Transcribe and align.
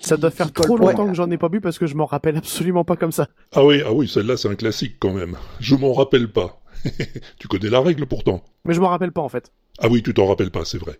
Ça 0.00 0.16
doit 0.16 0.30
faire 0.30 0.52
trop 0.52 0.76
longtemps 0.76 1.06
que 1.06 1.14
j'en 1.14 1.30
ai 1.30 1.38
pas 1.38 1.48
bu 1.48 1.60
parce 1.60 1.78
que 1.78 1.86
je 1.86 1.94
m'en 1.94 2.06
rappelle 2.06 2.36
absolument 2.36 2.84
pas 2.84 2.96
comme 2.96 3.12
ça. 3.12 3.28
Ah 3.52 3.64
oui, 3.64 3.82
ah 3.84 3.92
oui, 3.92 4.08
celle-là 4.08 4.36
c'est 4.36 4.48
un 4.48 4.54
classique 4.54 4.96
quand 4.98 5.12
même. 5.12 5.36
Je 5.60 5.74
m'en 5.74 5.92
rappelle 5.92 6.28
pas. 6.28 6.60
tu 7.38 7.48
connais 7.48 7.70
la 7.70 7.80
règle 7.80 8.06
pourtant. 8.06 8.44
Mais 8.64 8.74
je 8.74 8.80
m'en 8.80 8.88
rappelle 8.88 9.12
pas 9.12 9.22
en 9.22 9.28
fait. 9.28 9.52
Ah 9.78 9.88
oui, 9.90 10.02
tu 10.02 10.14
t'en 10.14 10.26
rappelles 10.26 10.50
pas, 10.50 10.64
c'est 10.64 10.78
vrai. 10.78 10.98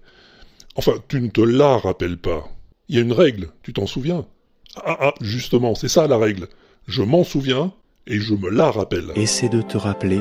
Enfin, 0.74 0.92
tu 1.08 1.20
ne 1.20 1.28
te 1.28 1.40
la 1.40 1.78
rappelles 1.78 2.18
pas. 2.18 2.48
Il 2.88 2.96
y 2.96 2.98
a 2.98 3.02
une 3.02 3.12
règle, 3.12 3.48
tu 3.62 3.72
t'en 3.72 3.86
souviens? 3.86 4.26
Ah 4.84 4.96
ah, 5.00 5.14
justement, 5.20 5.74
c'est 5.74 5.88
ça 5.88 6.06
la 6.06 6.18
règle. 6.18 6.48
Je 6.86 7.02
m'en 7.02 7.24
souviens 7.24 7.72
et 8.06 8.20
je 8.20 8.34
me 8.34 8.50
la 8.50 8.70
rappelle. 8.70 9.10
Essaie 9.16 9.48
de 9.48 9.62
te 9.62 9.76
rappeler 9.76 10.20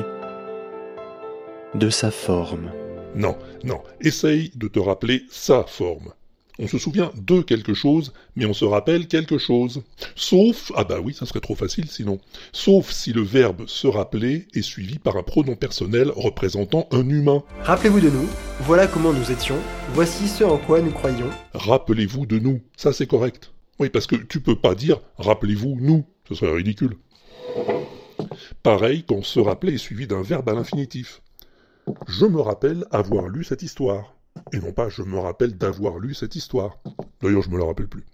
de 1.74 1.90
sa 1.90 2.10
forme. 2.10 2.70
Non, 3.14 3.36
non, 3.64 3.82
essaye 4.00 4.50
de 4.56 4.68
te 4.68 4.78
rappeler 4.78 5.24
sa 5.30 5.64
forme. 5.64 6.12
On 6.58 6.68
se 6.68 6.78
souvient 6.78 7.12
de 7.16 7.42
quelque 7.42 7.74
chose, 7.74 8.14
mais 8.34 8.46
on 8.46 8.54
se 8.54 8.64
rappelle 8.64 9.08
quelque 9.08 9.36
chose. 9.36 9.82
Sauf, 10.14 10.72
ah 10.74 10.84
bah 10.84 11.00
oui, 11.02 11.12
ça 11.12 11.26
serait 11.26 11.40
trop 11.40 11.54
facile 11.54 11.88
sinon. 11.88 12.18
Sauf 12.52 12.90
si 12.90 13.12
le 13.12 13.20
verbe 13.22 13.66
se 13.66 13.86
rappeler 13.86 14.48
est 14.54 14.62
suivi 14.62 14.98
par 14.98 15.16
un 15.16 15.22
pronom 15.22 15.54
personnel 15.54 16.10
représentant 16.16 16.88
un 16.92 17.06
humain. 17.08 17.42
Rappelez-vous 17.62 18.00
de 18.00 18.10
nous, 18.10 18.26
voilà 18.60 18.86
comment 18.86 19.12
nous 19.12 19.30
étions, 19.30 19.58
voici 19.92 20.28
ce 20.28 20.44
en 20.44 20.56
quoi 20.56 20.80
nous 20.80 20.92
croyons. 20.92 21.30
Rappelez-vous 21.52 22.24
de 22.24 22.38
nous, 22.38 22.62
ça 22.76 22.92
c'est 22.92 23.06
correct. 23.06 23.52
Oui, 23.78 23.90
parce 23.90 24.06
que 24.06 24.16
tu 24.16 24.40
peux 24.40 24.56
pas 24.56 24.74
dire 24.74 25.00
rappelez-vous 25.18 25.76
nous, 25.78 26.06
ce 26.26 26.34
serait 26.34 26.54
ridicule. 26.54 26.96
Pareil 28.62 29.04
quand 29.06 29.22
se 29.22 29.40
rappeler 29.40 29.74
est 29.74 29.78
suivi 29.78 30.06
d'un 30.06 30.22
verbe 30.22 30.48
à 30.48 30.54
l'infinitif. 30.54 31.20
Je 32.08 32.24
me 32.24 32.40
rappelle 32.40 32.84
avoir 32.90 33.28
lu 33.28 33.44
cette 33.44 33.62
histoire. 33.62 34.15
Et 34.52 34.58
non 34.58 34.72
pas 34.72 34.88
je 34.88 35.02
me 35.02 35.18
rappelle 35.18 35.56
d'avoir 35.56 35.98
lu 35.98 36.14
cette 36.14 36.36
histoire. 36.36 36.78
D'ailleurs, 37.22 37.42
je 37.42 37.50
me 37.50 37.58
la 37.58 37.64
rappelle 37.64 37.88
plus. 37.88 38.04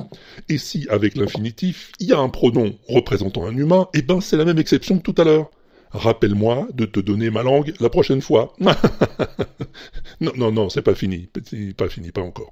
Et 0.48 0.58
si, 0.58 0.86
avec 0.88 1.16
l'infinitif, 1.16 1.92
il 2.00 2.08
y 2.08 2.12
a 2.12 2.18
un 2.18 2.28
pronom 2.28 2.74
représentant 2.88 3.46
un 3.46 3.56
humain, 3.56 3.88
eh 3.94 4.02
ben 4.02 4.20
c'est 4.20 4.36
la 4.36 4.44
même 4.44 4.58
exception 4.58 4.98
que 4.98 5.02
tout 5.10 5.20
à 5.20 5.24
l'heure. 5.24 5.50
Rappelle-moi 5.90 6.68
de 6.72 6.86
te 6.86 7.00
donner 7.00 7.30
ma 7.30 7.42
langue 7.42 7.74
la 7.78 7.90
prochaine 7.90 8.22
fois. 8.22 8.54
non, 10.20 10.32
non, 10.36 10.50
non, 10.50 10.68
c'est 10.70 10.82
pas 10.82 10.94
fini. 10.94 11.28
Pas 11.76 11.88
fini, 11.88 12.12
pas 12.12 12.22
encore. 12.22 12.50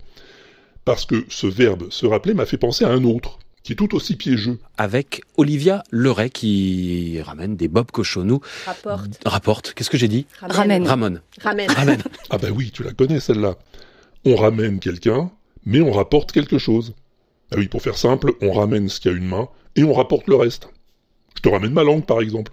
Parce 0.85 1.07
que 1.07 1.25
ce 1.29 1.47
verbe 1.47 1.91
se 1.91 2.05
rappeler 2.05 2.35
m'a 2.35 2.45
fait 2.45 2.59
penser 2.59 2.85
à 2.85 2.91
un 2.91 3.05
autre, 3.05 3.39
qui 3.63 3.73
est 3.73 3.77
tout 3.77 3.95
aussi 3.95 4.17
piégeux. 4.17 4.59
Avec 4.79 5.23
Olivia 5.37 5.83
Leray 5.91 6.31
qui 6.31 7.21
ramène 7.23 7.57
des 7.57 7.69
Bob 7.69 7.91
Cochonou. 7.91 8.41
Rapporte. 8.67 9.21
Rapporte. 9.25 9.75
Qu'est-ce 9.75 9.91
que 9.91 9.99
j'ai 9.99 10.09
dit 10.09 10.27
Ramène. 10.41 10.87
Ramon. 10.87 11.21
Ramène. 11.41 11.71
Ramène. 11.71 12.03
Ah 12.31 12.39
bah 12.39 12.49
oui, 12.55 12.71
tu 12.71 12.83
la 12.83 12.93
connais 12.93 13.21
celle-là. 13.21 13.57
On 14.25 14.37
ramène 14.37 14.81
quelqu'un, 14.81 15.31
mais 15.65 15.81
on 15.81 15.93
rapporte 15.93 16.33
quelque 16.33 16.59
chose. 16.59 16.95
Ah 17.53 17.57
oui, 17.59 17.69
pour 17.69 17.83
faire 17.83 17.97
simple, 17.97 18.33
on 18.43 18.53
ramène 18.53 18.89
ce 18.89 19.01
qui 19.01 19.09
a 19.09 19.13
une 19.13 19.27
main 19.27 19.49
et 19.77 19.85
on 19.85 19.93
rapporte 19.93 20.29
le 20.29 20.37
reste. 20.37 20.69
Je 21.37 21.43
te 21.43 21.49
ramène 21.49 21.73
ma 21.73 21.83
langue 21.83 22.05
par 22.05 22.21
exemple. 22.21 22.53